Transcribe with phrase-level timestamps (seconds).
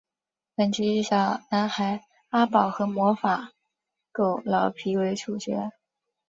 [0.55, 3.51] 本集以小男孩阿宝和魔法
[4.11, 5.69] 狗老皮为主角。